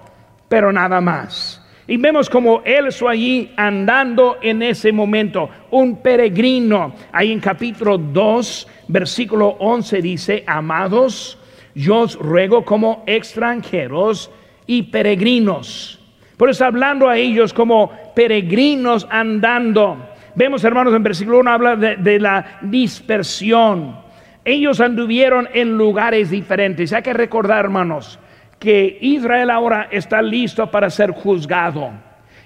[0.48, 1.59] pero nada más.
[1.90, 6.94] Y vemos como él está allí andando en ese momento, un peregrino.
[7.12, 11.40] Ahí en capítulo 2, versículo 11 dice, amados,
[11.74, 14.30] yo os ruego como extranjeros
[14.68, 16.00] y peregrinos.
[16.38, 19.98] Por eso hablando a ellos como peregrinos andando.
[20.36, 23.98] Vemos, hermanos, en versículo 1 habla de, de la dispersión.
[24.46, 26.94] Ellos anduvieron en lugares diferentes.
[26.94, 28.20] Hay que recordar, hermanos,
[28.60, 31.92] que Israel ahora está listo para ser juzgado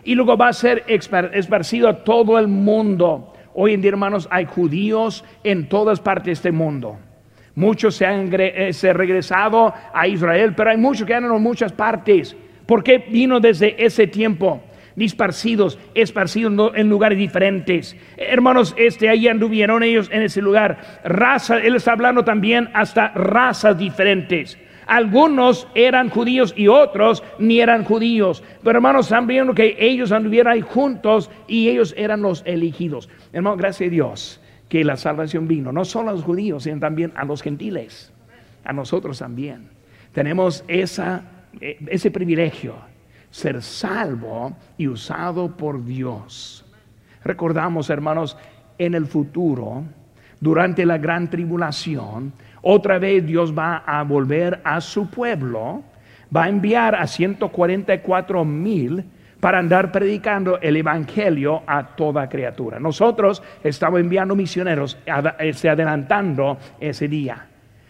[0.04, 3.34] y luego va a ser esparcido a todo el mundo.
[3.54, 6.98] Hoy en día, hermanos, hay judíos en todas partes de este mundo.
[7.56, 12.36] Muchos se han eh, regresado a Israel, pero hay muchos que andan en muchas partes.
[12.66, 14.62] ¿Por qué vino desde ese tiempo?
[14.96, 17.98] disparcidos, esparcidos en lugares diferentes.
[18.16, 21.02] Hermanos, este ahí anduvieron ellos en ese lugar.
[21.04, 24.58] Raza, él está hablando también hasta razas diferentes.
[24.88, 28.44] Algunos eran judíos y otros ni eran judíos.
[28.64, 33.10] Pero hermanos, están viendo que ellos anduvieran juntos y ellos eran los elegidos.
[33.32, 37.12] Hermanos, gracias a Dios que la salvación vino, no solo a los judíos, sino también
[37.16, 38.12] a los gentiles,
[38.64, 39.70] a nosotros también.
[40.14, 40.86] Tenemos eh,
[41.88, 42.76] ese privilegio,
[43.30, 46.66] ser salvo y usado por Dios.
[47.24, 48.38] Recordamos, hermanos,
[48.78, 49.84] en el futuro,
[50.40, 52.34] durante la gran tribulación,
[52.64, 55.84] otra vez Dios va a volver a su pueblo,
[56.36, 59.04] va a enviar a 144 mil
[59.40, 62.80] para andar predicando el Evangelio a toda criatura.
[62.80, 64.98] Nosotros estamos enviando misioneros,
[65.54, 67.48] se adelantando ese día.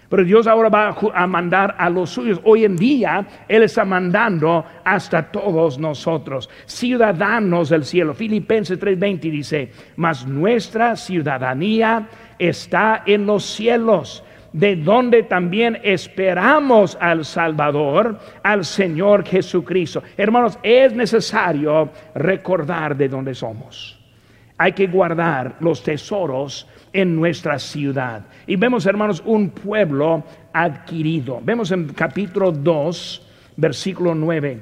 [0.09, 2.41] Pero Dios ahora va a mandar a los suyos.
[2.43, 8.15] Hoy en día Él está mandando hasta todos nosotros, ciudadanos del cielo.
[8.15, 12.07] Filipenses 3:20 dice, mas nuestra ciudadanía
[12.39, 14.23] está en los cielos
[14.53, 20.03] de donde también esperamos al Salvador, al Señor Jesucristo.
[20.15, 23.99] Hermanos, es necesario recordar de dónde somos.
[24.57, 28.23] Hay que guardar los tesoros en nuestra ciudad.
[28.45, 30.23] Y vemos, hermanos, un pueblo
[30.53, 31.41] adquirido.
[31.43, 33.27] Vemos en capítulo 2,
[33.57, 34.61] versículo 9.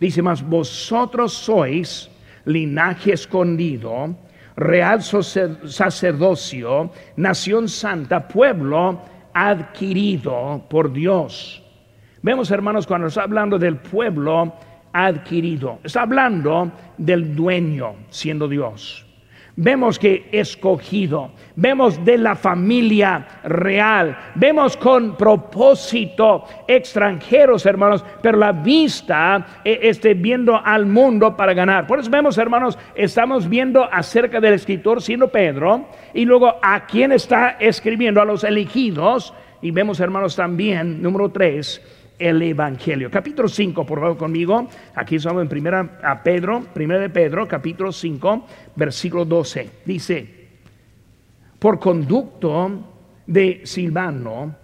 [0.00, 2.10] Dice más, vosotros sois
[2.46, 4.16] linaje escondido
[4.56, 9.00] real sacerdocio, nación santa, pueblo
[9.32, 11.62] adquirido por Dios.
[12.22, 14.54] Vemos, hermanos, cuando está hablando del pueblo
[14.92, 19.05] adquirido, está hablando del dueño siendo Dios
[19.56, 28.52] vemos que escogido, vemos de la familia real, vemos con propósito extranjeros, hermanos, pero la
[28.52, 31.86] vista eh, esté viendo al mundo para ganar.
[31.86, 37.12] Por eso vemos, hermanos, estamos viendo acerca del escritor siendo Pedro y luego a quién
[37.12, 39.32] está escribiendo, a los elegidos.
[39.62, 41.80] Y vemos, hermanos, también, número tres,
[42.18, 43.10] el Evangelio.
[43.10, 44.68] Capítulo 5, por favor, conmigo.
[44.94, 49.70] Aquí estamos en primera a Pedro, primera de Pedro, capítulo 5, versículo 12.
[49.84, 50.48] Dice,
[51.58, 52.94] por conducto
[53.26, 54.54] de Silvano,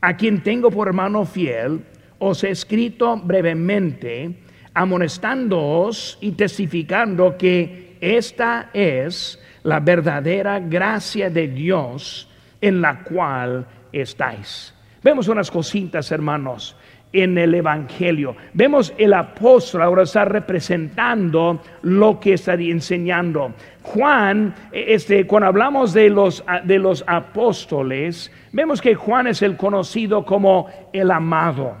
[0.00, 1.80] a quien tengo por hermano fiel,
[2.18, 4.38] os he escrito brevemente,
[4.74, 12.28] amonestándoos y testificando que esta es la verdadera gracia de Dios
[12.60, 14.75] en la cual estáis
[15.06, 16.76] Vemos unas cositas, hermanos,
[17.12, 18.34] en el Evangelio.
[18.54, 23.52] Vemos el apóstol ahora está representando lo que está enseñando.
[23.82, 30.24] Juan, este, cuando hablamos de los, de los apóstoles, vemos que Juan es el conocido
[30.24, 31.76] como el amado.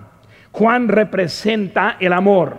[0.52, 2.56] Juan representa el amor.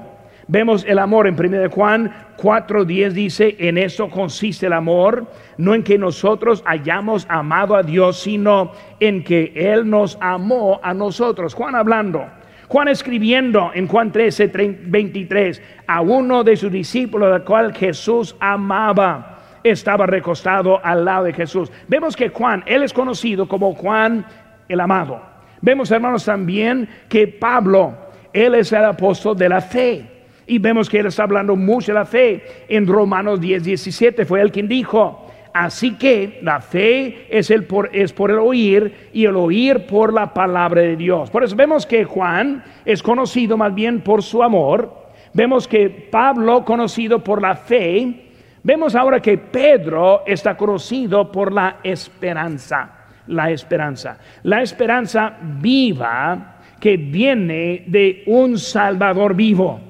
[0.49, 5.25] Vemos el amor en 1 Juan 4:10 dice, en eso consiste el amor,
[5.57, 10.93] no en que nosotros hayamos amado a Dios, sino en que Él nos amó a
[10.93, 11.53] nosotros.
[11.53, 12.25] Juan hablando.
[12.67, 14.47] Juan escribiendo en Juan 13,
[14.87, 21.33] 23, a uno de sus discípulos, al cual Jesús amaba, estaba recostado al lado de
[21.33, 21.71] Jesús.
[21.87, 24.25] Vemos que Juan, él es conocido como Juan
[24.67, 25.21] el amado.
[25.61, 27.95] Vemos, hermanos, también que Pablo,
[28.33, 30.16] él es el apóstol de la fe.
[30.47, 32.41] Y vemos que él está hablando mucho de la fe.
[32.69, 35.27] En Romanos 10, 17 fue él quien dijo,
[35.57, 40.13] Así que la fe es, el por, es por el oír y el oír por
[40.13, 41.31] la palabra de Dios.
[41.31, 45.07] Por eso vemos que Juan es conocido más bien por su amor.
[45.33, 48.29] Vemos que Pablo conocido por la fe.
[48.61, 52.91] Vemos ahora que Pedro está conocido por la esperanza.
[53.25, 54.19] La esperanza.
[54.43, 59.86] La esperanza viva que viene de un Salvador vivo.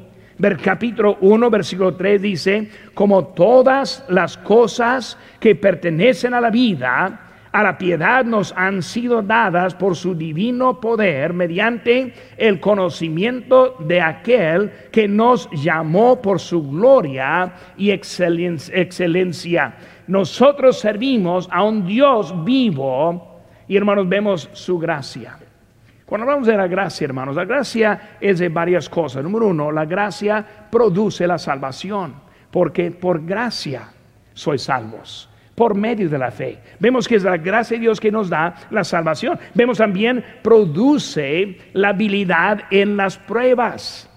[0.61, 7.63] Capítulo 1, versículo 3 dice, como todas las cosas que pertenecen a la vida, a
[7.63, 14.71] la piedad nos han sido dadas por su divino poder mediante el conocimiento de aquel
[14.91, 19.75] que nos llamó por su gloria y excelencia.
[20.05, 25.39] Nosotros servimos a un Dios vivo y hermanos vemos su gracia.
[26.07, 29.21] Cuando hablamos de la gracia, hermanos, la gracia es de varias cosas.
[29.21, 32.15] Número uno, la gracia produce la salvación,
[32.49, 33.89] porque por gracia
[34.33, 36.59] sois salvos por medio de la fe.
[36.79, 39.37] Vemos que es la gracia de Dios que nos da la salvación.
[39.53, 44.09] Vemos también produce la habilidad en las pruebas.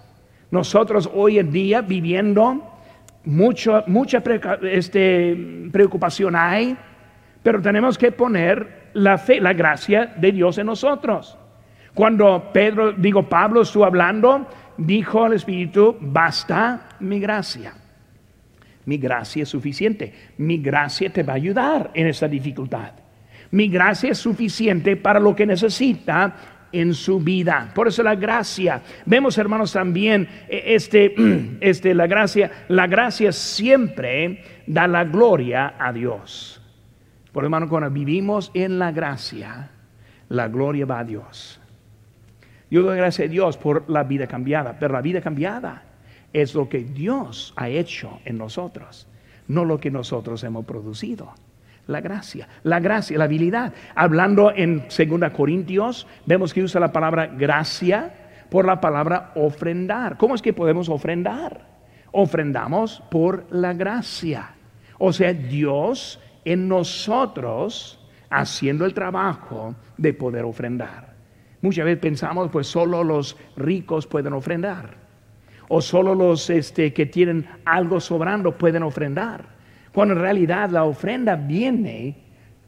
[0.52, 2.72] Nosotros hoy en día viviendo
[3.24, 4.22] mucho, mucha
[4.62, 6.76] este, preocupación hay,
[7.42, 11.36] pero tenemos que poner la fe, la gracia de Dios en nosotros.
[11.94, 17.74] Cuando Pedro, digo Pablo estuvo hablando, dijo al Espíritu, basta mi gracia.
[18.86, 20.12] Mi gracia es suficiente.
[20.38, 22.92] Mi gracia te va a ayudar en esta dificultad.
[23.50, 26.34] Mi gracia es suficiente para lo que necesita
[26.72, 27.70] en su vida.
[27.74, 28.82] Por eso la gracia.
[29.04, 31.14] Vemos, hermanos, también e, este,
[31.60, 36.62] este, la gracia, la gracia siempre da la gloria a Dios.
[37.32, 39.70] Por hermano, cuando vivimos en la gracia,
[40.28, 41.59] la gloria va a Dios.
[42.70, 45.82] Yo doy gracias a Dios por la vida cambiada, pero la vida cambiada
[46.32, 49.08] es lo que Dios ha hecho en nosotros,
[49.48, 51.32] no lo que nosotros hemos producido.
[51.88, 53.72] La gracia, la gracia, la habilidad.
[53.96, 58.14] Hablando en 2 Corintios, vemos que usa la palabra gracia
[58.48, 60.16] por la palabra ofrendar.
[60.16, 61.66] ¿Cómo es que podemos ofrendar?
[62.12, 64.50] Ofrendamos por la gracia.
[64.98, 67.98] O sea, Dios en nosotros
[68.28, 71.09] haciendo el trabajo de poder ofrendar.
[71.62, 75.00] Muchas veces pensamos, pues solo los ricos pueden ofrendar
[75.72, 79.44] o solo los este, que tienen algo sobrando pueden ofrendar.
[79.92, 82.16] Cuando en realidad la ofrenda viene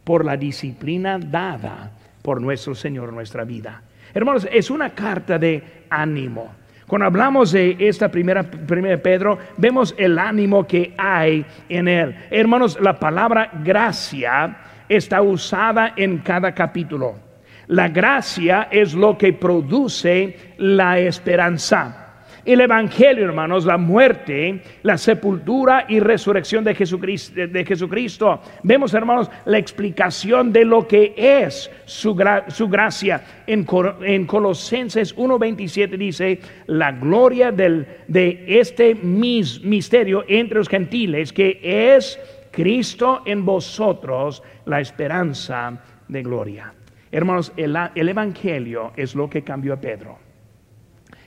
[0.05, 1.91] por la disciplina dada
[2.23, 3.83] por nuestro Señor nuestra vida.
[4.15, 6.53] Hermanos, es una carta de ánimo.
[6.87, 12.15] Cuando hablamos de esta primera, primera Pedro, vemos el ánimo que hay en él.
[12.31, 17.32] Hermanos, la palabra gracia está usada en cada capítulo.
[17.69, 22.03] La gracia es lo que produce la esperanza.
[22.45, 28.41] El Evangelio, hermanos, la muerte, la sepultura y resurrección de Jesucristo, de Jesucristo.
[28.65, 33.23] Vemos, hermanos, la explicación de lo que es su, gracia.
[33.47, 33.65] En,
[34.03, 42.19] en Colosenses 1.27 dice, la gloria de este misterio entre los gentiles, que es
[42.51, 46.75] Cristo en vosotros, la esperanza de gloria.
[47.13, 50.19] Hermanos, el Evangelio es lo que cambió a Pedro.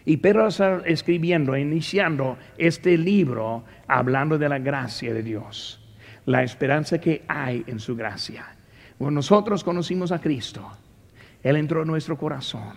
[0.03, 5.79] Y Pedro está escribiendo, iniciando este libro, hablando de la gracia de Dios,
[6.25, 8.47] la esperanza que hay en su gracia.
[8.97, 10.67] Cuando nosotros conocimos a Cristo,
[11.43, 12.73] Él entró en nuestro corazón.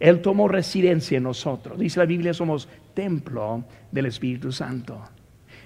[0.00, 1.78] Él tomó residencia en nosotros.
[1.78, 5.00] Dice la Biblia, somos templo del Espíritu Santo.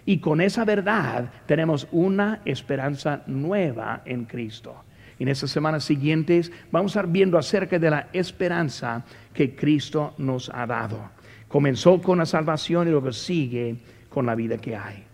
[0.05, 4.84] Y con esa verdad tenemos una esperanza nueva en Cristo.
[5.19, 10.51] En estas semanas siguientes vamos a estar viendo acerca de la esperanza que Cristo nos
[10.51, 11.11] ha dado.
[11.49, 13.77] Comenzó con la salvación y luego sigue
[14.09, 15.05] con la vida que hay.